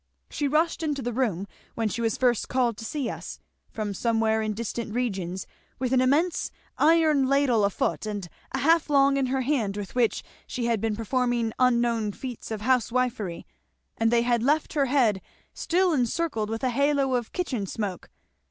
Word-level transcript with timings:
She 0.31 0.47
rushed 0.47 0.81
into 0.81 1.03
the 1.03 1.13
room 1.13 1.47
when 1.75 1.87
she 1.87 2.01
was 2.01 2.17
first 2.17 2.49
called 2.49 2.75
to 2.77 2.85
see 2.85 3.07
us, 3.07 3.37
from 3.69 3.93
somewhere 3.93 4.41
in 4.41 4.55
distant 4.55 4.95
regions, 4.95 5.45
with 5.77 5.93
an 5.93 6.01
immense 6.01 6.49
iron 6.79 7.27
ladle 7.27 7.63
a 7.63 7.69
foot 7.69 8.07
and 8.07 8.27
a 8.51 8.57
half 8.57 8.89
long 8.89 9.15
in 9.15 9.27
her 9.27 9.41
hand 9.41 9.77
with 9.77 9.93
which 9.93 10.23
she 10.47 10.65
had 10.65 10.81
been 10.81 10.95
performing 10.95 11.53
unknown 11.59 12.13
feats 12.13 12.49
of 12.49 12.61
housewifery; 12.61 13.45
and 13.95 14.09
they 14.09 14.23
had 14.23 14.41
left 14.41 14.73
her 14.73 14.87
head 14.87 15.21
still 15.53 15.93
encircled 15.93 16.49
with 16.49 16.63
a 16.63 16.71
halo 16.71 17.13
of 17.13 17.31
kitchen 17.31 17.67
smoke. 17.67 18.09